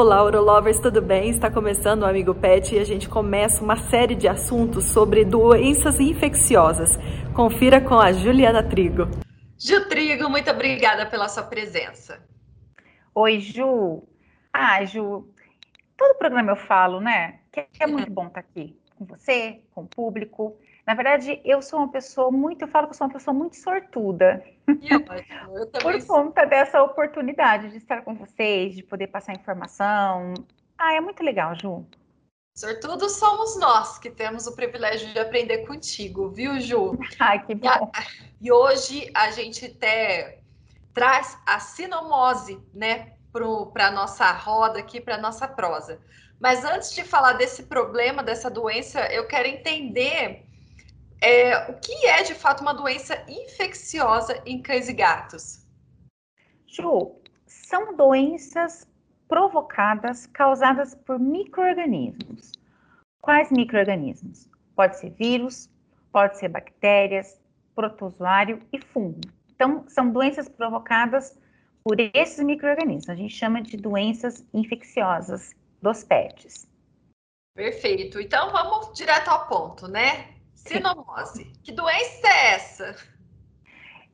Olá, 0.00 0.24
Orolovers, 0.24 0.80
tudo 0.80 1.02
bem? 1.02 1.28
Está 1.28 1.50
começando 1.50 2.00
o 2.00 2.06
Amigo 2.06 2.34
Pet 2.34 2.74
e 2.74 2.78
a 2.78 2.84
gente 2.84 3.06
começa 3.06 3.62
uma 3.62 3.76
série 3.76 4.14
de 4.14 4.26
assuntos 4.26 4.86
sobre 4.86 5.26
doenças 5.26 6.00
infecciosas. 6.00 6.88
Confira 7.36 7.82
com 7.82 7.96
a 8.00 8.10
Juliana 8.10 8.62
Trigo. 8.62 9.02
Ju 9.58 9.86
Trigo, 9.90 10.30
muito 10.30 10.50
obrigada 10.50 11.04
pela 11.04 11.28
sua 11.28 11.42
presença. 11.42 12.18
Oi, 13.14 13.40
Ju. 13.40 14.02
Ah, 14.50 14.82
Ju, 14.86 15.28
todo 15.98 16.16
programa 16.16 16.52
eu 16.52 16.56
falo, 16.56 16.98
né? 16.98 17.40
Que 17.52 17.66
é 17.78 17.86
muito 17.86 18.10
bom 18.10 18.28
estar 18.28 18.40
aqui 18.40 18.74
com 18.96 19.04
você, 19.04 19.60
com 19.74 19.82
o 19.82 19.86
público. 19.86 20.56
Na 20.90 20.94
verdade, 20.94 21.40
eu 21.44 21.62
sou 21.62 21.78
uma 21.78 21.88
pessoa 21.88 22.32
muito, 22.32 22.62
eu 22.62 22.68
falo 22.68 22.88
que 22.88 22.94
eu 22.94 22.96
sou 22.98 23.06
uma 23.06 23.12
pessoa 23.12 23.32
muito 23.32 23.54
sortuda. 23.54 24.44
Eu, 24.66 25.00
Por 25.80 26.04
conta 26.04 26.44
dessa 26.44 26.82
oportunidade 26.82 27.70
de 27.70 27.76
estar 27.76 28.02
com 28.02 28.12
vocês, 28.16 28.74
de 28.74 28.82
poder 28.82 29.06
passar 29.06 29.32
informação. 29.32 30.34
Ah, 30.76 30.92
é 30.94 31.00
muito 31.00 31.22
legal, 31.22 31.54
Ju. 31.54 31.86
Sortudo 32.56 33.08
somos 33.08 33.56
nós 33.60 34.00
que 34.00 34.10
temos 34.10 34.48
o 34.48 34.56
privilégio 34.56 35.12
de 35.12 35.18
aprender 35.20 35.58
contigo, 35.58 36.28
viu, 36.28 36.58
Ju? 36.58 36.98
Ai, 37.20 37.40
que 37.46 37.54
bom. 37.54 37.92
E, 38.40 38.50
hoje 38.50 39.12
a 39.14 39.30
gente 39.30 39.66
até 39.66 40.40
traz 40.92 41.38
a 41.46 41.60
sinomose, 41.60 42.60
né, 42.74 43.12
para 43.72 43.86
a 43.86 43.90
nossa 43.92 44.28
roda 44.32 44.80
aqui, 44.80 45.00
para 45.00 45.14
a 45.14 45.20
nossa 45.20 45.46
prosa. 45.46 46.00
Mas 46.40 46.64
antes 46.64 46.92
de 46.92 47.04
falar 47.04 47.34
desse 47.34 47.62
problema, 47.62 48.24
dessa 48.24 48.50
doença, 48.50 49.06
eu 49.12 49.28
quero 49.28 49.46
entender 49.46 50.49
é, 51.20 51.70
o 51.70 51.78
que 51.78 52.06
é 52.06 52.22
de 52.22 52.34
fato 52.34 52.62
uma 52.62 52.72
doença 52.72 53.22
infecciosa 53.28 54.42
em 54.46 54.62
cães 54.62 54.88
e 54.88 54.92
gatos? 54.92 55.66
Ju, 56.66 57.20
são 57.46 57.96
doenças 57.96 58.88
provocadas, 59.28 60.26
causadas 60.26 60.94
por 60.94 61.18
micro-organismos. 61.18 62.52
Quais 63.20 63.50
micro-organismos? 63.50 64.48
Pode 64.74 64.98
ser 64.98 65.10
vírus, 65.10 65.68
pode 66.10 66.38
ser 66.38 66.48
bactérias, 66.48 67.40
protozoário 67.74 68.60
e 68.72 68.80
fungo. 68.80 69.20
Então, 69.54 69.84
são 69.88 70.10
doenças 70.10 70.48
provocadas 70.48 71.38
por 71.84 71.96
esses 72.14 72.42
micro-organismos. 72.44 73.08
A 73.08 73.14
gente 73.14 73.34
chama 73.34 73.62
de 73.62 73.76
doenças 73.76 74.44
infecciosas 74.54 75.54
dos 75.82 76.02
pets. 76.02 76.68
Perfeito. 77.54 78.20
Então, 78.20 78.50
vamos 78.50 78.96
direto 78.96 79.28
ao 79.28 79.46
ponto, 79.48 79.86
né? 79.86 80.39
Sinomose. 80.66 81.44
Que 81.62 81.72
doença 81.72 82.26
é 82.26 82.54
essa? 82.54 82.96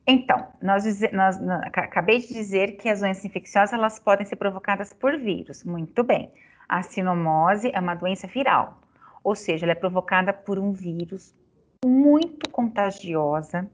Então, 0.05 0.47
nós, 0.61 0.85
nós, 1.11 1.39
nós, 1.41 1.61
acabei 1.73 2.19
de 2.19 2.33
dizer 2.33 2.77
que 2.77 2.87
as 2.87 3.01
doenças 3.01 3.25
infecciosas 3.25 3.73
elas 3.73 3.99
podem 3.99 4.25
ser 4.25 4.37
provocadas 4.37 4.93
por 4.93 5.17
vírus. 5.17 5.63
Muito 5.63 6.03
bem. 6.03 6.31
A 6.67 6.81
sinomose 6.81 7.69
é 7.73 7.79
uma 7.79 7.95
doença 7.95 8.27
viral, 8.27 8.81
ou 9.23 9.35
seja, 9.35 9.65
ela 9.65 9.73
é 9.73 9.75
provocada 9.75 10.33
por 10.33 10.57
um 10.59 10.71
vírus 10.71 11.33
muito 11.85 12.49
contagiosa 12.49 13.69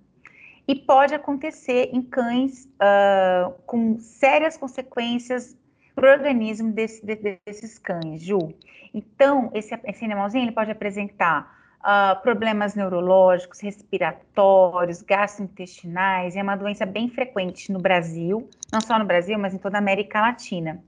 e 0.68 0.76
pode 0.76 1.14
acontecer 1.14 1.90
em 1.92 2.02
cães 2.02 2.66
uh, 2.66 3.52
com 3.66 4.00
sérias 4.00 4.58
consequências 4.58 5.58
para 5.96 6.10
o 6.10 6.12
organismo 6.12 6.72
desse, 6.72 7.06
desses 7.06 7.78
cães, 7.78 8.22
Ju. 8.22 8.54
Então, 8.94 9.52
esse, 9.54 9.74
esse 9.86 10.06
animalzinho 10.06 10.46
ele 10.46 10.52
pode 10.52 10.72
apresentar 10.72 11.63
uh, 11.84 12.20
problemas 12.22 12.76
neurológicos, 12.76 13.60
respiratórios, 13.60 15.02
gastrointestinais, 15.02 16.36
é 16.36 16.42
uma 16.42 16.56
doença 16.56 16.86
bem 16.86 17.10
frequente 17.10 17.72
no 17.72 17.80
Brasil, 17.80 18.50
não 18.72 18.82
só 18.82 18.98
no 18.98 19.06
Brasil, 19.06 19.38
mas 19.38 19.54
em 19.54 19.58
toda 19.58 19.78
a 19.78 19.80
América 19.80 20.22
Latina. 20.22 20.84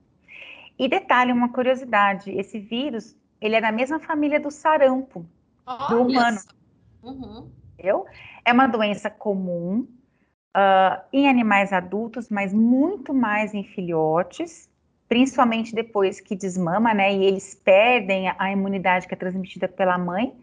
E 0.79 0.87
detalhe, 0.87 1.31
uma 1.31 1.49
curiosidade, 1.49 2.31
esse 2.31 2.59
vírus, 2.59 3.15
ele 3.39 3.55
é 3.55 3.61
da 3.61 3.71
mesma 3.71 3.99
família 3.99 4.39
do 4.39 4.49
sarampo, 4.49 5.25
Olha 5.65 5.87
do 5.87 6.01
humano. 6.01 6.39
Uhum. 7.03 7.51
Entendeu? 7.73 8.05
É 8.43 8.51
uma 8.51 8.67
doença 8.67 9.09
comum 9.09 9.87
uh, 10.55 11.01
em 11.11 11.29
animais 11.29 11.71
adultos, 11.71 12.29
mas 12.29 12.53
muito 12.53 13.13
mais 13.13 13.53
em 13.53 13.63
filhotes, 13.63 14.69
principalmente 15.07 15.73
depois 15.73 16.19
que 16.19 16.35
desmama, 16.35 16.93
né? 16.93 17.13
E 17.13 17.23
eles 17.23 17.53
perdem 17.55 18.27
a, 18.29 18.35
a 18.37 18.51
imunidade 18.51 19.07
que 19.07 19.13
é 19.13 19.17
transmitida 19.17 19.67
pela 19.67 19.97
mãe 19.97 20.35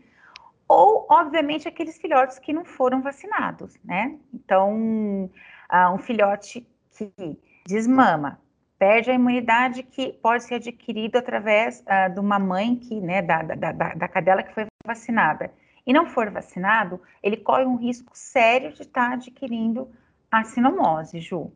ou, 0.72 1.06
obviamente, 1.10 1.68
aqueles 1.68 1.98
filhotes 1.98 2.38
que 2.38 2.52
não 2.52 2.64
foram 2.64 3.02
vacinados, 3.02 3.78
né? 3.84 4.18
Então, 4.32 5.30
uh, 5.70 5.94
um 5.94 5.98
filhote 5.98 6.66
que 6.96 7.38
desmama, 7.66 8.40
perde 8.78 9.10
a 9.10 9.14
imunidade 9.14 9.82
que 9.82 10.12
pode 10.14 10.44
ser 10.44 10.54
adquirido 10.54 11.16
através 11.16 11.80
uh, 11.80 12.12
de 12.12 12.18
uma 12.18 12.38
mãe 12.38 12.76
que, 12.76 13.00
né, 13.00 13.20
da, 13.20 13.42
da, 13.42 13.72
da, 13.72 13.94
da 13.94 14.08
cadela 14.08 14.42
que 14.42 14.54
foi 14.54 14.66
vacinada, 14.84 15.52
e 15.86 15.92
não 15.92 16.06
for 16.06 16.30
vacinado, 16.30 17.00
ele 17.22 17.36
corre 17.36 17.64
um 17.64 17.76
risco 17.76 18.12
sério 18.14 18.72
de 18.72 18.82
estar 18.82 19.08
tá 19.08 19.14
adquirindo 19.14 19.90
a 20.30 20.44
sinomose, 20.44 21.20
Ju. 21.20 21.52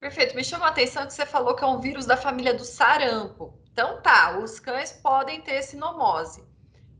Perfeito. 0.00 0.34
Me 0.34 0.44
chamou 0.44 0.66
a 0.66 0.70
atenção 0.70 1.06
que 1.06 1.14
você 1.14 1.24
falou 1.24 1.54
que 1.54 1.62
é 1.62 1.66
um 1.66 1.80
vírus 1.80 2.04
da 2.04 2.16
família 2.16 2.52
do 2.52 2.64
sarampo. 2.64 3.54
Então 3.72 4.02
tá, 4.02 4.36
os 4.38 4.58
cães 4.58 4.92
podem 4.92 5.40
ter 5.40 5.62
sinomose. 5.62 6.44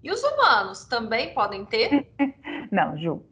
E 0.02 0.10
os 0.10 0.22
humanos 0.22 0.84
também 0.84 1.32
podem 1.32 1.64
ter? 1.64 2.06
não, 2.70 2.96
Ju. 2.96 3.22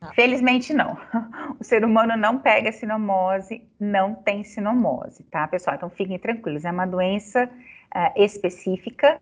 Ah. 0.00 0.12
Felizmente 0.14 0.72
não. 0.72 0.96
O 1.60 1.64
ser 1.64 1.84
humano 1.84 2.16
não 2.16 2.40
pega 2.40 2.72
sinomose, 2.72 3.62
não 3.78 4.16
tem 4.16 4.42
sinomose, 4.42 5.22
tá, 5.24 5.46
pessoal? 5.46 5.76
Então 5.76 5.88
fiquem 5.88 6.18
tranquilos, 6.18 6.64
é 6.64 6.70
uma 6.72 6.86
doença 6.86 7.44
uh, 7.44 8.12
específica 8.16 9.20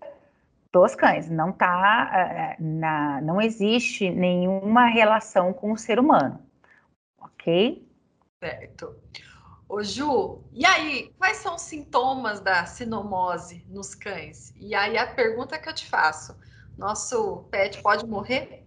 dos 0.72 0.94
cães, 0.94 1.28
não 1.28 1.52
tá, 1.52 2.56
uh, 2.58 2.64
na, 2.64 3.20
não 3.20 3.42
existe 3.42 4.08
nenhuma 4.08 4.86
relação 4.86 5.52
com 5.52 5.72
o 5.72 5.76
ser 5.76 5.98
humano, 5.98 6.40
ok? 7.20 7.86
Certo. 8.42 8.96
Ô 9.68 9.82
Ju, 9.82 10.42
e 10.52 10.64
aí, 10.64 11.12
quais 11.18 11.36
são 11.38 11.56
os 11.56 11.62
sintomas 11.62 12.40
da 12.40 12.64
sinomose 12.64 13.64
nos 13.68 13.94
cães? 13.94 14.54
E 14.56 14.74
aí 14.74 14.96
a 14.96 15.06
pergunta 15.06 15.58
que 15.58 15.68
eu 15.68 15.74
te 15.74 15.86
faço, 15.86 16.34
nosso 16.80 17.44
pet 17.50 17.80
pode 17.82 18.06
morrer? 18.06 18.64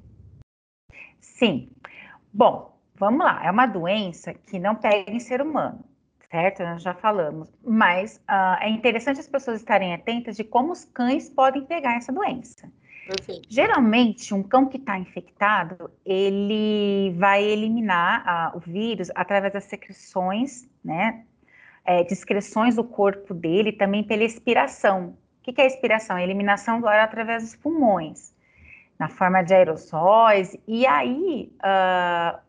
Sim. 1.19 1.71
Bom, 2.31 2.77
vamos 2.95 3.25
lá. 3.25 3.43
É 3.43 3.51
uma 3.51 3.65
doença 3.65 4.33
que 4.33 4.59
não 4.59 4.75
pega 4.75 5.11
em 5.11 5.19
ser 5.19 5.41
humano, 5.41 5.83
certo? 6.29 6.63
Nós 6.63 6.83
já 6.83 6.93
falamos. 6.93 7.51
Mas 7.63 8.17
uh, 8.29 8.61
é 8.61 8.69
interessante 8.69 9.19
as 9.19 9.27
pessoas 9.27 9.59
estarem 9.59 9.93
atentas 9.93 10.37
de 10.37 10.43
como 10.43 10.71
os 10.71 10.85
cães 10.85 11.27
podem 11.27 11.65
pegar 11.65 11.95
essa 11.95 12.13
doença. 12.13 12.71
Perfeito. 13.07 13.47
Geralmente, 13.49 14.33
um 14.33 14.43
cão 14.43 14.67
que 14.67 14.77
está 14.77 14.97
infectado, 14.97 15.91
ele 16.05 17.13
vai 17.17 17.43
eliminar 17.43 18.53
uh, 18.53 18.57
o 18.57 18.59
vírus 18.59 19.09
através 19.15 19.51
das 19.51 19.65
secreções, 19.65 20.69
né? 20.85 21.25
É, 21.85 22.01
excreções 22.03 22.77
do 22.77 22.83
corpo 22.83 23.33
dele, 23.33 23.73
também 23.73 24.03
pela 24.05 24.23
expiração. 24.23 25.17
O 25.43 25.53
que 25.53 25.59
é 25.59 25.65
a 25.65 25.67
expiração? 25.67 26.15
A 26.15 26.23
eliminação 26.23 26.79
do 26.79 26.87
ar 26.87 27.01
através 27.01 27.43
dos 27.43 27.55
pulmões, 27.55 28.33
na 28.97 29.09
forma 29.09 29.43
de 29.43 29.53
aerossóis, 29.53 30.55
e 30.65 30.87
aí 30.87 31.51
uh, 31.57 32.39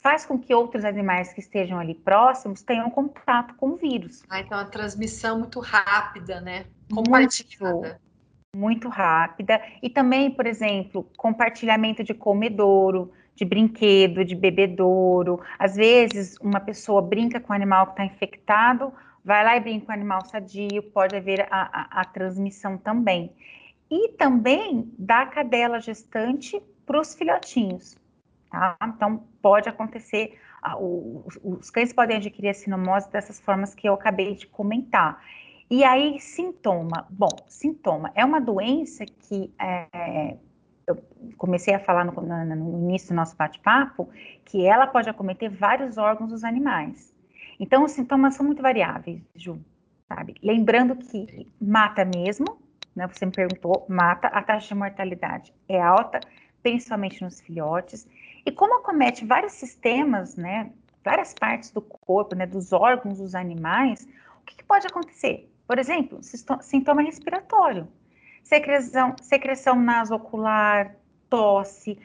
faz 0.00 0.24
com 0.24 0.38
que 0.38 0.54
outros 0.54 0.84
animais 0.84 1.32
que 1.32 1.40
estejam 1.40 1.80
ali 1.80 1.94
próximos 1.94 2.62
tenham 2.62 2.88
contato 2.90 3.54
com 3.54 3.70
o 3.70 3.76
vírus. 3.76 4.22
Ah, 4.30 4.38
então 4.38 4.56
a 4.56 4.64
transmissão 4.66 5.40
muito 5.40 5.58
rápida, 5.58 6.40
né? 6.40 6.66
Compartilhada. 6.94 8.00
Muito, 8.54 8.56
muito 8.56 8.88
rápida. 8.88 9.60
E 9.82 9.90
também, 9.90 10.30
por 10.30 10.46
exemplo, 10.46 11.10
compartilhamento 11.16 12.04
de 12.04 12.14
comedouro, 12.14 13.10
de 13.34 13.44
brinquedo, 13.44 14.24
de 14.24 14.36
bebedouro. 14.36 15.40
Às 15.58 15.74
vezes, 15.74 16.36
uma 16.40 16.60
pessoa 16.60 17.02
brinca 17.02 17.40
com 17.40 17.52
o 17.52 17.56
animal 17.56 17.86
que 17.86 17.92
está 17.92 18.04
infectado, 18.04 18.92
vai 19.24 19.44
lá 19.44 19.56
e 19.56 19.60
brinca 19.60 19.86
com 19.86 19.92
o 19.92 19.94
animal 19.94 20.24
sadio, 20.26 20.82
pode 20.82 21.16
haver 21.16 21.48
a, 21.50 21.98
a, 21.98 22.00
a 22.02 22.04
transmissão 22.04 22.76
também. 22.76 23.32
E 23.90 24.10
também 24.10 24.92
da 24.98 25.26
cadela 25.26 25.80
gestante 25.80 26.60
para 26.84 27.00
os 27.00 27.14
filhotinhos. 27.14 27.96
Tá? 28.50 28.76
Então, 28.84 29.24
pode 29.40 29.68
acontecer, 29.68 30.38
os, 30.78 31.38
os 31.42 31.70
cães 31.70 31.92
podem 31.92 32.16
adquirir 32.16 32.50
a 32.50 32.54
sinomose 32.54 33.10
dessas 33.10 33.40
formas 33.40 33.74
que 33.74 33.88
eu 33.88 33.94
acabei 33.94 34.34
de 34.34 34.46
comentar. 34.46 35.22
E 35.70 35.82
aí, 35.82 36.20
sintoma. 36.20 37.06
Bom, 37.08 37.30
sintoma 37.48 38.12
é 38.14 38.24
uma 38.24 38.40
doença 38.40 39.04
que 39.06 39.52
é, 39.58 40.36
eu 40.86 41.02
comecei 41.38 41.74
a 41.74 41.80
falar 41.80 42.04
no, 42.04 42.12
no, 42.12 42.56
no 42.56 42.78
início 42.78 43.08
do 43.08 43.14
nosso 43.14 43.36
bate-papo, 43.36 44.08
que 44.44 44.66
ela 44.66 44.86
pode 44.86 45.08
acometer 45.08 45.50
vários 45.50 45.96
órgãos 45.96 46.30
dos 46.30 46.44
animais. 46.44 47.13
Então, 47.58 47.84
os 47.84 47.92
sintomas 47.92 48.34
são 48.34 48.44
muito 48.44 48.62
variáveis, 48.62 49.22
Ju, 49.34 49.60
sabe? 50.08 50.34
Lembrando 50.42 50.96
que 50.96 51.48
mata 51.60 52.04
mesmo, 52.04 52.58
né? 52.94 53.06
Você 53.08 53.26
me 53.26 53.32
perguntou, 53.32 53.84
mata, 53.88 54.28
a 54.28 54.42
taxa 54.42 54.68
de 54.68 54.74
mortalidade 54.74 55.52
é 55.68 55.80
alta, 55.80 56.20
principalmente 56.62 57.22
nos 57.22 57.40
filhotes. 57.40 58.06
E 58.44 58.52
como 58.52 58.78
acomete 58.78 59.24
vários 59.24 59.52
sistemas, 59.52 60.36
né? 60.36 60.70
Várias 61.04 61.34
partes 61.34 61.70
do 61.70 61.82
corpo, 61.82 62.34
né? 62.34 62.46
Dos 62.46 62.72
órgãos 62.72 63.18
dos 63.18 63.34
animais, 63.34 64.06
o 64.40 64.44
que, 64.44 64.56
que 64.56 64.64
pode 64.64 64.86
acontecer? 64.86 65.50
Por 65.66 65.78
exemplo, 65.78 66.20
sintoma 66.60 67.02
respiratório, 67.02 67.88
secreção, 68.42 69.16
secreção 69.20 69.80
nasocular, 69.80 70.94
tosse, 71.30 71.98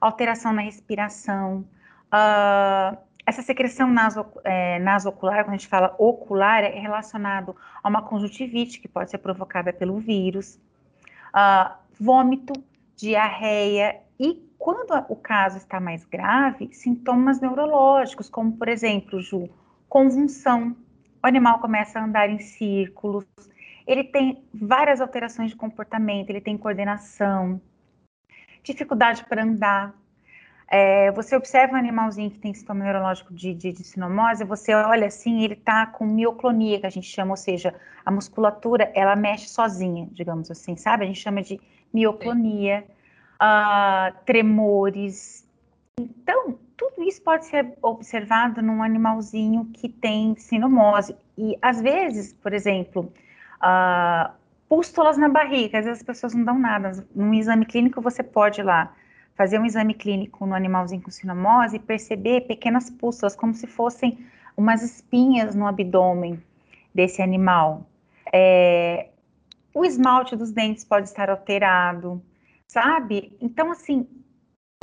alteração 0.00 0.52
na 0.52 0.62
respiração. 0.62 1.66
Uh, 2.12 2.96
essa 3.30 3.42
secreção 3.42 3.88
naso, 3.90 4.26
é, 4.44 4.78
nasocular, 4.80 5.44
quando 5.44 5.54
a 5.54 5.56
gente 5.56 5.68
fala 5.68 5.94
ocular, 5.98 6.64
é 6.64 6.78
relacionado 6.78 7.56
a 7.82 7.88
uma 7.88 8.02
conjuntivite 8.02 8.80
que 8.80 8.88
pode 8.88 9.10
ser 9.10 9.18
provocada 9.18 9.72
pelo 9.72 9.98
vírus, 9.98 10.58
uh, 11.34 11.74
vômito, 11.98 12.52
diarreia 12.96 14.00
e, 14.18 14.42
quando 14.58 14.92
o 15.08 15.16
caso 15.16 15.58
está 15.58 15.80
mais 15.80 16.04
grave, 16.04 16.70
sintomas 16.72 17.40
neurológicos, 17.40 18.28
como, 18.28 18.52
por 18.52 18.68
exemplo, 18.68 19.20
Ju, 19.20 19.48
convulsão, 19.88 20.76
o 21.22 21.26
animal 21.26 21.60
começa 21.60 21.98
a 21.98 22.04
andar 22.04 22.28
em 22.28 22.38
círculos, 22.38 23.24
ele 23.86 24.04
tem 24.04 24.44
várias 24.52 25.00
alterações 25.00 25.50
de 25.50 25.56
comportamento, 25.56 26.30
ele 26.30 26.40
tem 26.40 26.58
coordenação, 26.58 27.60
dificuldade 28.62 29.24
para 29.24 29.42
andar. 29.42 29.94
É, 30.72 31.10
você 31.10 31.34
observa 31.34 31.74
um 31.74 31.76
animalzinho 31.76 32.30
que 32.30 32.38
tem 32.38 32.54
sintoma 32.54 32.84
neurológico 32.84 33.34
de, 33.34 33.52
de, 33.52 33.72
de 33.72 33.82
sinomose, 33.82 34.44
você 34.44 34.72
olha 34.72 35.08
assim, 35.08 35.42
ele 35.42 35.54
está 35.54 35.84
com 35.84 36.06
mioclonia, 36.06 36.78
que 36.78 36.86
a 36.86 36.90
gente 36.90 37.08
chama, 37.08 37.32
ou 37.32 37.36
seja, 37.36 37.74
a 38.06 38.10
musculatura, 38.10 38.88
ela 38.94 39.16
mexe 39.16 39.48
sozinha, 39.48 40.08
digamos 40.12 40.48
assim, 40.48 40.76
sabe? 40.76 41.02
A 41.02 41.06
gente 41.08 41.18
chama 41.18 41.42
de 41.42 41.60
mioclonia, 41.92 42.86
uh, 43.42 44.16
tremores. 44.24 45.44
Então, 45.98 46.56
tudo 46.76 47.02
isso 47.02 47.20
pode 47.20 47.46
ser 47.46 47.76
observado 47.82 48.62
num 48.62 48.80
animalzinho 48.80 49.68
que 49.74 49.88
tem 49.88 50.36
sinomose. 50.36 51.16
E 51.36 51.58
às 51.60 51.80
vezes, 51.80 52.32
por 52.32 52.52
exemplo, 52.52 53.12
uh, 53.60 54.32
pústulas 54.68 55.18
na 55.18 55.28
barriga, 55.28 55.80
às 55.80 55.84
vezes 55.84 56.00
as 56.00 56.06
pessoas 56.06 56.32
não 56.32 56.44
dão 56.44 56.56
nada. 56.56 57.04
Num 57.12 57.34
exame 57.34 57.66
clínico 57.66 58.00
você 58.00 58.22
pode 58.22 58.60
ir 58.60 58.64
lá 58.64 58.94
fazer 59.40 59.58
um 59.58 59.64
exame 59.64 59.94
clínico 59.94 60.44
no 60.44 60.54
animalzinho 60.54 61.00
com 61.00 61.10
sinomose 61.10 61.76
e 61.76 61.78
perceber 61.78 62.42
pequenas 62.42 62.90
pústulas, 62.90 63.34
como 63.34 63.54
se 63.54 63.66
fossem 63.66 64.18
umas 64.54 64.82
espinhas 64.82 65.54
no 65.54 65.66
abdômen 65.66 66.38
desse 66.94 67.22
animal. 67.22 67.86
É, 68.30 69.08
o 69.72 69.82
esmalte 69.82 70.36
dos 70.36 70.52
dentes 70.52 70.84
pode 70.84 71.08
estar 71.08 71.30
alterado, 71.30 72.22
sabe? 72.68 73.34
Então, 73.40 73.72
assim, 73.72 74.06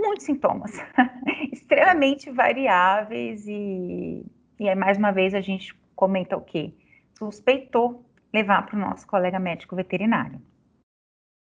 muitos 0.01 0.25
sintomas, 0.25 0.71
extremamente 1.53 2.31
variáveis 2.31 3.45
e, 3.47 4.25
e 4.59 4.67
aí, 4.67 4.75
mais 4.75 4.97
uma 4.97 5.11
vez, 5.11 5.35
a 5.35 5.41
gente 5.41 5.71
comenta 5.95 6.35
o 6.35 6.41
quê? 6.41 6.73
Suspeitou 7.15 8.03
levar 8.33 8.65
para 8.65 8.75
o 8.75 8.79
nosso 8.79 9.05
colega 9.05 9.37
médico 9.37 9.75
veterinário. 9.75 10.41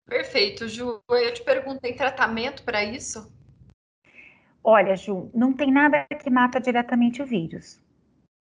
Perfeito, 0.05 0.67
Ju. 0.67 1.01
Eu 1.09 1.33
te 1.33 1.43
pergunto, 1.43 1.81
tem 1.81 1.95
tratamento 1.95 2.63
para 2.63 2.83
isso? 2.83 3.31
Olha, 4.63 4.95
Ju, 4.95 5.29
não 5.33 5.53
tem 5.53 5.71
nada 5.71 6.05
que 6.05 6.29
mata 6.29 6.59
diretamente 6.59 7.21
o 7.21 7.25
vírus, 7.25 7.81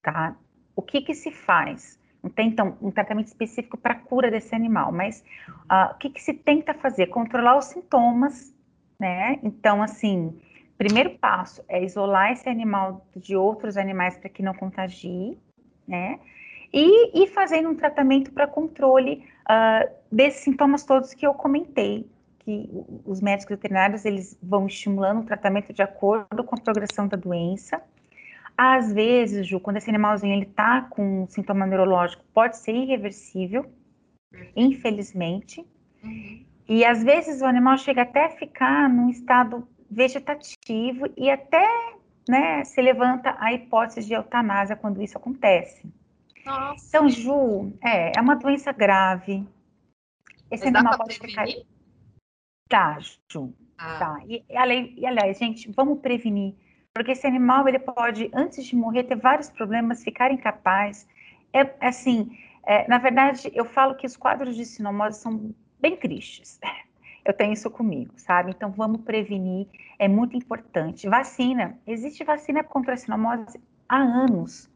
tá? 0.03 0.37
O 0.77 0.83
que 0.83 1.01
que 1.01 1.15
se 1.15 1.31
faz? 1.31 1.99
Não 2.23 2.31
tem, 2.31 2.49
então, 2.49 2.79
um 2.81 2.91
tratamento 2.91 3.27
específico 3.27 3.77
para 3.77 3.95
a 3.95 3.99
cura 3.99 4.31
desse 4.31 4.55
animal, 4.55 4.93
mas 4.93 5.25
uh, 5.71 5.93
o 5.93 5.99
que 5.99 6.11
que 6.11 6.23
se 6.23 6.35
tenta 6.35 6.73
fazer? 6.73 7.09
Controlar 7.09 7.59
os 7.59 7.65
sintomas 7.65 8.55
né? 9.03 9.41
Então, 9.43 9.83
assim, 9.83 10.41
primeiro 10.79 11.11
passo 11.19 11.61
é 11.69 11.83
isolar 11.83 12.31
esse 12.31 12.49
animal 12.49 13.05
de 13.17 13.35
outros 13.35 13.77
animais 13.77 14.17
para 14.17 14.29
que 14.29 14.45
não 14.45 14.55
contagie, 14.55 15.37
né? 15.89 16.21
E, 16.73 17.25
e 17.25 17.27
fazendo 17.27 17.69
um 17.69 17.75
tratamento 17.75 18.31
para 18.31 18.47
controle 18.47 19.29
uh, 19.49 19.91
desses 20.11 20.43
sintomas 20.43 20.85
todos 20.85 21.15
que 21.15 21.27
eu 21.27 21.35
comentei, 21.35 22.09
que 22.41 22.69
os 23.05 23.21
médicos 23.21 23.57
veterinários 23.57 24.05
eles 24.05 24.37
vão 24.43 24.67
estimulando 24.67 25.21
o 25.21 25.25
tratamento 25.25 25.73
de 25.73 25.83
acordo 25.83 26.43
com 26.45 26.57
a 26.57 26.61
progressão 26.61 27.07
da 27.07 27.17
doença. 27.17 27.81
Às 28.57 28.93
vezes, 28.93 29.47
Ju, 29.47 29.61
quando 29.61 29.79
esse 29.79 29.89
animalzinho 29.89 30.35
ele 30.35 30.45
está 30.45 30.83
com 30.83 31.23
um 31.23 31.27
sintoma 31.27 31.67
neurológico, 31.67 32.25
pode 32.35 32.59
ser 32.59 32.75
irreversível, 32.75 33.65
infelizmente. 34.55 35.65
Uhum. 36.03 36.45
E 36.69 36.85
às 36.85 37.03
vezes 37.03 37.41
o 37.41 37.47
animal 37.47 37.79
chega 37.79 38.03
até 38.03 38.27
a 38.27 38.31
ficar 38.31 38.89
num 38.89 39.09
estado 39.09 39.67
vegetativo 39.91 41.07
e 41.17 41.31
até 41.31 41.67
né, 42.29 42.65
se 42.65 42.81
levanta 42.81 43.37
a 43.39 43.53
hipótese 43.53 44.07
de 44.07 44.15
eutanásia 44.15 44.77
quando 44.77 45.03
isso 45.03 45.19
acontece. 45.19 45.83
Nossa. 46.45 46.85
Então, 46.89 47.09
Ju, 47.09 47.73
é, 47.83 48.13
é 48.17 48.21
uma 48.21 48.37
doença 48.37 48.73
grave. 48.73 49.47
Esse 50.51 50.71
Mas 50.71 50.75
animal 50.75 50.99
pode 50.99 51.19
ficar. 51.19 51.47
Tá, 52.69 52.99
Ju. 53.31 53.55
Ah. 53.79 53.99
Tá. 53.99 54.21
E, 54.27 54.45
e, 54.49 55.07
aliás, 55.07 55.39
gente, 55.39 55.71
vamos 55.73 56.01
prevenir. 56.01 56.55
Porque 56.95 57.13
esse 57.13 57.27
animal, 57.27 57.67
ele 57.69 57.79
pode, 57.79 58.31
antes 58.35 58.67
de 58.67 58.77
morrer, 58.77 59.05
ter 59.05 59.17
vários 59.17 59.49
problemas, 59.51 60.05
ficar 60.05 60.31
incapaz. 60.31 61.09
É 61.53 61.61
assim, 61.87 62.37
é, 62.65 62.87
na 62.87 62.99
verdade, 62.99 63.51
eu 63.55 63.65
falo 63.65 63.95
que 63.95 64.07
os 64.07 64.17
quadros 64.17 64.57
de 64.57 64.65
sinomose 64.65 65.21
são 65.21 65.55
bem 65.81 65.97
tristes. 65.97 66.61
Eu 67.25 67.33
tenho 67.33 67.53
isso 67.53 67.71
comigo, 67.71 68.15
sabe? 68.17 68.51
Então 68.51 68.73
vamos 68.73 69.03
prevenir, 69.03 69.69
é 69.97 70.09
muito 70.09 70.37
importante. 70.37 71.09
Vacina, 71.09 71.79
existe 71.87 72.25
vacina 72.25 72.65
contra 72.65 72.95
a 72.95 72.97
sinomose 72.97 73.61
há 73.89 73.99
anos, 73.99 74.69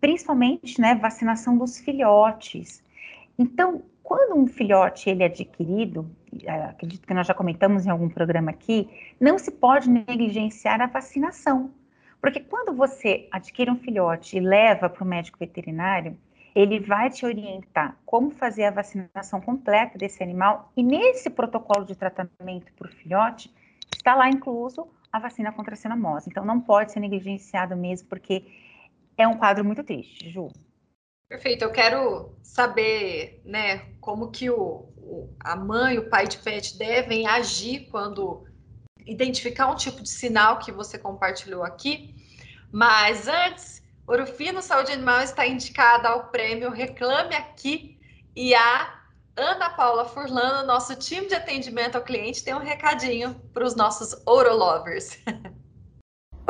principalmente, 0.00 0.80
né, 0.80 0.94
vacinação 0.94 1.56
dos 1.56 1.78
filhotes. 1.78 2.82
Então, 3.38 3.82
quando 4.02 4.38
um 4.38 4.46
filhote 4.46 5.10
ele 5.10 5.22
é 5.22 5.26
adquirido, 5.26 6.10
é, 6.42 6.50
acredito 6.64 7.06
que 7.06 7.14
nós 7.14 7.26
já 7.26 7.34
comentamos 7.34 7.86
em 7.86 7.90
algum 7.90 8.08
programa 8.08 8.50
aqui, 8.50 8.88
não 9.20 9.38
se 9.38 9.50
pode 9.50 9.88
negligenciar 9.88 10.80
a 10.80 10.86
vacinação. 10.86 11.70
Porque 12.20 12.40
quando 12.40 12.74
você 12.74 13.28
adquire 13.30 13.70
um 13.70 13.76
filhote 13.76 14.36
e 14.36 14.40
leva 14.40 14.88
para 14.88 15.04
o 15.04 15.06
médico 15.06 15.38
veterinário, 15.38 16.16
ele 16.54 16.80
vai 16.80 17.10
te 17.10 17.24
orientar 17.24 17.96
como 18.04 18.30
fazer 18.30 18.64
a 18.64 18.70
vacinação 18.70 19.40
completa 19.40 19.96
desse 19.96 20.22
animal 20.22 20.72
e 20.76 20.82
nesse 20.82 21.30
protocolo 21.30 21.84
de 21.84 21.94
tratamento 21.94 22.72
para 22.72 22.88
o 22.88 22.92
filhote 22.92 23.52
está 23.94 24.14
lá 24.14 24.28
incluso 24.28 24.88
a 25.12 25.18
vacina 25.18 25.52
contra 25.52 25.74
a 25.74 25.76
cinomose. 25.76 26.28
Então 26.28 26.44
não 26.44 26.60
pode 26.60 26.92
ser 26.92 27.00
negligenciado 27.00 27.76
mesmo 27.76 28.08
porque 28.08 28.44
é 29.18 29.26
um 29.26 29.36
quadro 29.36 29.64
muito 29.64 29.82
triste, 29.82 30.30
Ju. 30.30 30.50
Perfeito. 31.28 31.62
Eu 31.62 31.72
quero 31.72 32.32
saber, 32.42 33.42
né, 33.44 33.92
como 34.00 34.30
que 34.30 34.48
o, 34.48 34.88
o 34.96 35.36
a 35.40 35.54
mãe, 35.54 35.98
o 35.98 36.08
pai 36.08 36.26
de 36.26 36.38
pet 36.38 36.78
devem 36.78 37.26
agir 37.26 37.88
quando 37.90 38.44
identificar 39.04 39.70
um 39.70 39.74
tipo 39.74 40.02
de 40.02 40.08
sinal 40.08 40.58
que 40.58 40.72
você 40.72 40.98
compartilhou 40.98 41.62
aqui. 41.62 42.14
Mas 42.70 43.26
antes, 43.28 43.82
Ouro 44.06 44.26
Fino 44.26 44.62
Saúde 44.62 44.92
Animal 44.92 45.20
está 45.20 45.46
indicada 45.46 46.08
ao 46.08 46.28
prêmio 46.28 46.70
Reclame 46.70 47.34
Aqui 47.34 47.98
e 48.36 48.54
a 48.54 48.98
Ana 49.36 49.70
Paula 49.70 50.04
Furlano, 50.04 50.66
nosso 50.66 50.96
time 50.96 51.26
de 51.26 51.34
atendimento 51.34 51.96
ao 51.96 52.02
cliente, 52.02 52.42
tem 52.42 52.54
um 52.54 52.58
recadinho 52.58 53.34
para 53.52 53.64
os 53.64 53.74
nossos 53.74 54.20
Ouro 54.26 54.54
Lovers. 54.54 55.18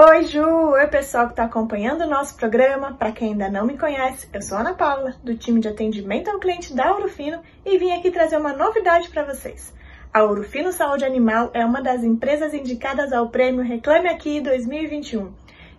Oi, 0.01 0.27
Ju! 0.27 0.47
Oi, 0.47 0.87
pessoal 0.87 1.27
que 1.27 1.33
está 1.33 1.43
acompanhando 1.43 2.03
o 2.03 2.07
nosso 2.07 2.37
programa. 2.37 2.95
Para 2.95 3.11
quem 3.11 3.33
ainda 3.33 3.51
não 3.51 3.67
me 3.67 3.77
conhece, 3.77 4.29
eu 4.33 4.41
sou 4.41 4.57
Ana 4.57 4.73
Paula, 4.73 5.17
do 5.25 5.37
time 5.37 5.59
de 5.59 5.67
atendimento 5.67 6.31
ao 6.31 6.39
cliente 6.39 6.73
da 6.73 6.93
Ourofino 6.93 7.43
e 7.67 7.77
vim 7.79 7.91
aqui 7.91 8.09
trazer 8.13 8.37
uma 8.37 8.53
novidade 8.53 9.09
para 9.09 9.25
vocês. 9.25 9.75
A 10.15 10.23
Ourofino 10.23 10.71
Saúde 10.71 11.05
Animal 11.05 11.51
é 11.53 11.67
uma 11.67 11.83
das 11.83 12.05
empresas 12.05 12.55
indicadas 12.55 13.13
ao 13.13 13.29
prêmio 13.29 13.65
Reclame 13.65 14.09
Aqui 14.09 14.41
2021 14.41 15.33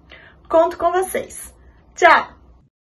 Conto 0.49 0.75
com 0.75 0.91
vocês. 0.91 1.55
Tchau! 1.93 2.29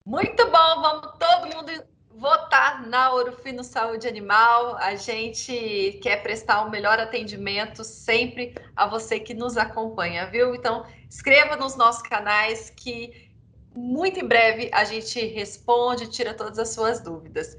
Muito 0.06 0.44
bom, 0.44 0.80
vamos 0.80 1.10
todo 1.18 1.56
mundo 1.56 1.97
votar 2.18 2.84
na 2.88 3.14
Orofino 3.14 3.62
Saúde 3.62 4.08
Animal. 4.08 4.76
A 4.78 4.96
gente 4.96 6.00
quer 6.02 6.20
prestar 6.22 6.64
o 6.64 6.66
um 6.66 6.70
melhor 6.70 6.98
atendimento 6.98 7.84
sempre 7.84 8.54
a 8.74 8.86
você 8.86 9.20
que 9.20 9.32
nos 9.32 9.56
acompanha, 9.56 10.26
viu? 10.26 10.54
Então, 10.54 10.84
inscreva 11.06 11.56
nos 11.56 11.76
nossos 11.76 12.02
canais 12.02 12.70
que 12.70 13.30
muito 13.74 14.18
em 14.18 14.26
breve 14.26 14.68
a 14.72 14.82
gente 14.84 15.24
responde, 15.26 16.10
tira 16.10 16.34
todas 16.34 16.58
as 16.58 16.70
suas 16.70 17.00
dúvidas. 17.00 17.56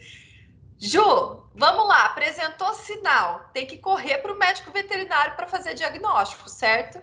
Ju, 0.78 1.44
vamos 1.56 1.88
lá, 1.88 2.06
apresentou 2.06 2.74
sinal, 2.74 3.50
tem 3.54 3.66
que 3.66 3.78
correr 3.78 4.18
para 4.18 4.34
o 4.34 4.38
médico 4.38 4.72
veterinário 4.72 5.36
para 5.36 5.48
fazer 5.48 5.74
diagnóstico, 5.74 6.50
certo? 6.50 7.00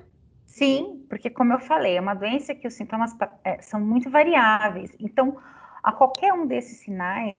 Sim, 0.46 1.06
porque 1.08 1.30
como 1.30 1.52
eu 1.52 1.58
falei, 1.58 1.96
é 1.96 2.00
uma 2.00 2.14
doença 2.14 2.54
que 2.54 2.66
os 2.66 2.74
sintomas 2.74 3.12
é, 3.44 3.60
são 3.60 3.80
muito 3.80 4.10
variáveis. 4.10 4.90
Então, 4.98 5.38
a 5.86 5.92
qualquer 5.92 6.32
um 6.34 6.48
desses 6.48 6.78
sinais, 6.78 7.36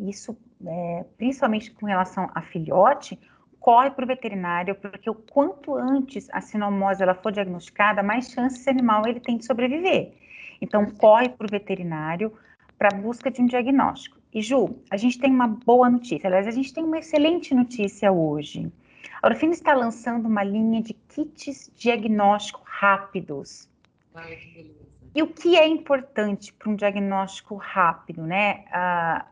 isso 0.00 0.34
é, 0.66 1.04
principalmente 1.18 1.70
com 1.70 1.84
relação 1.84 2.30
a 2.34 2.40
filhote, 2.40 3.20
corre 3.60 3.90
para 3.90 4.06
o 4.06 4.08
veterinário, 4.08 4.74
porque 4.74 5.10
o 5.10 5.14
quanto 5.14 5.74
antes 5.74 6.26
a 6.32 6.40
sinomose 6.40 7.02
ela 7.02 7.14
for 7.14 7.30
diagnosticada, 7.30 8.02
mais 8.02 8.30
chance 8.30 8.58
esse 8.58 8.70
animal 8.70 9.06
ele 9.06 9.20
tem 9.20 9.36
de 9.36 9.44
sobreviver. 9.44 10.14
Então, 10.62 10.86
corre 10.86 11.28
para 11.28 11.46
o 11.46 11.50
veterinário 11.50 12.32
para 12.78 12.88
busca 12.88 13.30
de 13.30 13.42
um 13.42 13.46
diagnóstico. 13.46 14.16
E 14.32 14.40
Ju, 14.40 14.78
a 14.90 14.96
gente 14.96 15.18
tem 15.18 15.30
uma 15.30 15.46
boa 15.46 15.90
notícia, 15.90 16.26
aliás, 16.26 16.46
a 16.46 16.52
gente 16.52 16.72
tem 16.72 16.82
uma 16.82 16.98
excelente 16.98 17.54
notícia 17.54 18.10
hoje. 18.10 18.72
A 19.20 19.26
Orofino 19.26 19.52
está 19.52 19.74
lançando 19.74 20.24
uma 20.24 20.42
linha 20.42 20.80
de 20.80 20.94
kits 20.94 21.70
diagnóstico 21.76 22.62
rápidos. 22.64 23.68
Ai, 24.14 24.36
que 24.36 24.54
beleza. 24.54 24.93
E 25.14 25.22
o 25.22 25.28
que 25.28 25.56
é 25.56 25.66
importante 25.66 26.52
para 26.52 26.70
um 26.70 26.74
diagnóstico 26.74 27.54
rápido, 27.54 28.22
né? 28.22 28.64
Ah, 28.72 29.26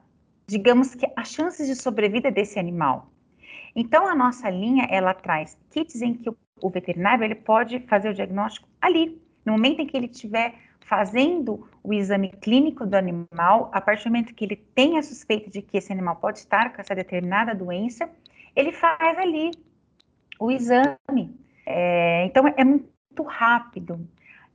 digamos 0.46 0.94
que 0.94 1.06
as 1.16 1.28
chances 1.28 1.66
de 1.66 1.74
sobrevida 1.74 2.30
desse 2.30 2.58
animal. 2.58 3.10
Então, 3.74 4.06
a 4.06 4.14
nossa 4.14 4.48
linha, 4.50 4.86
ela 4.90 5.14
traz 5.14 5.58
kits 5.70 6.02
em 6.02 6.14
que 6.14 6.30
o, 6.60 6.70
veterinário, 6.70 7.24
ele 7.24 7.34
pode 7.34 7.80
fazer 7.80 8.10
o 8.10 8.14
diagnóstico 8.14 8.68
ali, 8.80 9.20
no 9.44 9.52
momento 9.52 9.80
em 9.80 9.86
que 9.86 9.96
ele 9.96 10.06
estiver 10.06 10.54
fazendo 10.80 11.68
o 11.82 11.92
exame 11.92 12.28
clínico 12.28 12.86
do 12.86 12.94
animal, 12.94 13.70
a 13.72 13.80
partir 13.80 14.04
do 14.04 14.10
momento 14.10 14.34
que 14.34 14.44
ele 14.44 14.56
tem 14.56 14.98
a 14.98 15.02
suspeita 15.02 15.50
de 15.50 15.62
que 15.62 15.78
esse 15.78 15.90
animal 15.90 16.16
pode 16.16 16.38
estar 16.38 16.72
com 16.72 16.80
essa 16.80 16.94
determinada 16.94 17.54
doença, 17.54 18.08
ele 18.54 18.72
faz 18.72 19.18
ali 19.18 19.50
o 20.38 20.50
exame. 20.50 21.34
É, 21.64 22.26
então, 22.26 22.46
é 22.46 22.62
muito 22.62 23.22
rápido. 23.24 24.06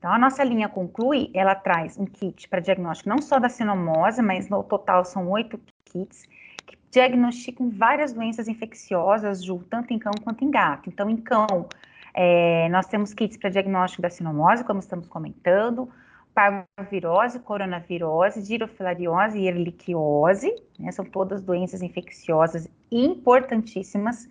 Então, 0.07 0.15
a 0.15 0.19
nossa 0.19 0.41
linha 0.41 0.69
conclui, 0.69 1.29
ela 1.33 1.53
traz 1.53 1.97
um 1.97 2.05
kit 2.05 2.47
para 2.47 2.61
diagnóstico 2.61 3.09
não 3.09 3.21
só 3.21 3.39
da 3.39 3.49
sinomose, 3.49 4.21
mas 4.21 4.47
no 4.47 4.63
total 4.63 5.03
são 5.03 5.29
oito 5.31 5.59
kits, 5.83 6.23
que 6.65 6.77
diagnosticam 6.89 7.69
várias 7.69 8.13
doenças 8.13 8.47
infecciosas, 8.47 9.43
Ju, 9.43 9.61
tanto 9.69 9.93
em 9.93 9.99
cão 9.99 10.13
quanto 10.23 10.45
em 10.45 10.49
gato. 10.49 10.87
Então, 10.87 11.09
em 11.09 11.17
cão, 11.17 11.67
é, 12.13 12.69
nós 12.69 12.87
temos 12.87 13.13
kits 13.13 13.35
para 13.35 13.49
diagnóstico 13.49 14.01
da 14.01 14.09
sinomose, 14.09 14.63
como 14.63 14.79
estamos 14.79 15.09
comentando, 15.09 15.89
parvovirose, 16.33 17.39
coronavirose, 17.39 18.45
girofilariose 18.45 19.37
e 19.37 19.45
erliquiose, 19.49 20.55
né, 20.79 20.89
são 20.93 21.03
todas 21.03 21.41
doenças 21.41 21.81
infecciosas 21.81 22.69
importantíssimas 22.89 24.29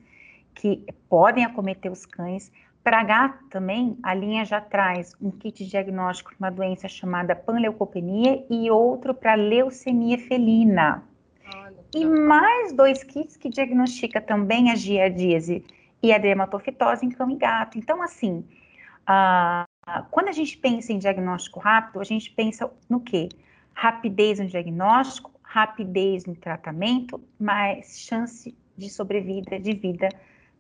que 0.54 0.87
podem 1.06 1.45
acometer 1.45 1.92
os 1.92 2.06
cães. 2.06 2.50
Para 2.87 3.02
gato 3.02 3.45
também, 3.50 3.99
a 4.00 4.14
linha 4.14 4.45
já 4.45 4.61
traz 4.61 5.12
um 5.21 5.28
kit 5.28 5.66
diagnóstico 5.66 6.31
de 6.31 6.37
uma 6.38 6.50
doença 6.50 6.87
chamada 6.87 7.35
panleucopenia 7.35 8.47
e 8.49 8.71
outro 8.71 9.12
para 9.12 9.35
leucemia 9.35 10.16
felina. 10.16 11.02
Olha, 11.52 11.75
e 11.93 12.05
mais 12.05 12.73
dois 12.73 13.02
kits 13.02 13.37
que 13.37 13.49
diagnostica 13.49 14.21
também 14.21 14.71
a 14.71 14.76
giardíase 14.76 15.64
e 16.00 16.12
a 16.12 16.19
dermatofitose 16.19 17.05
em 17.05 17.11
cão 17.11 17.28
e 17.28 17.35
gato. 17.35 17.76
Então, 17.76 18.00
assim, 18.00 18.45
quando 20.12 20.28
a 20.28 20.33
gente 20.33 20.57
pensa 20.57 20.93
em 20.93 20.99
diagnóstico 21.00 21.59
rápido, 21.59 22.00
a 22.00 22.05
gente 22.05 22.31
pensa 22.31 22.71
no 22.88 23.00
quê? 23.00 23.28
Rapidez 23.75 24.38
no 24.38 24.47
diagnóstico, 24.47 25.33
rapidez 25.43 26.25
no 26.25 26.37
tratamento, 26.37 27.21
mais 27.37 27.99
chance 27.99 28.57
de 28.78 28.88
sobrevida, 28.88 29.59
de 29.59 29.73
vida 29.73 30.09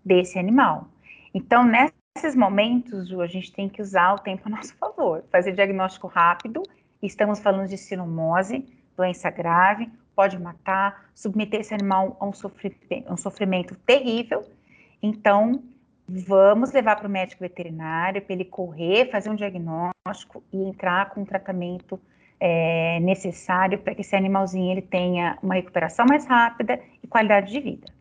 desse 0.04 0.40
animal. 0.40 0.88
Então, 1.32 1.62
nessa 1.62 1.94
Nesses 2.16 2.34
momentos, 2.34 3.10
Ju, 3.10 3.20
a 3.20 3.26
gente 3.26 3.52
tem 3.52 3.68
que 3.68 3.82
usar 3.82 4.14
o 4.14 4.18
tempo 4.18 4.44
a 4.46 4.48
nosso 4.48 4.74
favor, 4.76 5.22
fazer 5.30 5.52
diagnóstico 5.52 6.06
rápido. 6.06 6.62
Estamos 7.02 7.40
falando 7.40 7.68
de 7.68 7.76
sinomose, 7.76 8.64
doença 8.96 9.28
grave, 9.28 9.90
pode 10.14 10.38
matar, 10.38 11.10
submeter 11.14 11.60
esse 11.60 11.74
animal 11.74 12.16
a 12.18 12.24
um 12.24 12.32
sofrimento, 12.32 13.12
um 13.12 13.18
sofrimento 13.18 13.74
terrível. 13.84 14.42
Então, 15.02 15.62
vamos 16.08 16.72
levar 16.72 16.96
para 16.96 17.06
o 17.06 17.10
médico 17.10 17.42
veterinário 17.42 18.22
para 18.22 18.32
ele 18.32 18.46
correr, 18.46 19.10
fazer 19.10 19.28
um 19.28 19.34
diagnóstico 19.34 20.42
e 20.50 20.56
entrar 20.56 21.10
com 21.10 21.20
o 21.20 21.26
tratamento 21.26 22.00
é, 22.40 22.98
necessário 23.00 23.78
para 23.80 23.94
que 23.94 24.00
esse 24.00 24.16
animalzinho 24.16 24.72
ele 24.72 24.80
tenha 24.80 25.36
uma 25.42 25.52
recuperação 25.52 26.06
mais 26.08 26.24
rápida 26.24 26.80
e 27.02 27.06
qualidade 27.06 27.52
de 27.52 27.60
vida. 27.60 27.95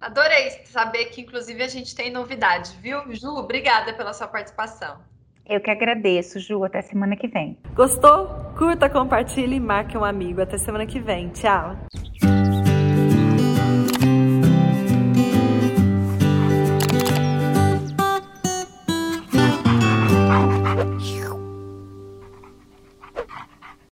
Adorei 0.00 0.50
saber 0.64 1.06
que 1.06 1.20
inclusive 1.20 1.62
a 1.62 1.68
gente 1.68 1.94
tem 1.94 2.10
novidade, 2.10 2.72
viu? 2.80 3.00
Ju, 3.14 3.28
obrigada 3.36 3.92
pela 3.92 4.12
sua 4.12 4.26
participação. 4.28 4.98
Eu 5.46 5.60
que 5.60 5.70
agradeço, 5.70 6.38
Ju. 6.38 6.62
Até 6.64 6.80
semana 6.80 7.16
que 7.16 7.26
vem. 7.26 7.58
Gostou? 7.74 8.28
Curta, 8.56 8.88
compartilhe 8.88 9.56
e 9.56 9.60
marque 9.60 9.98
um 9.98 10.04
amigo. 10.04 10.40
Até 10.40 10.56
semana 10.56 10.86
que 10.86 11.00
vem. 11.00 11.28
Tchau. 11.30 11.76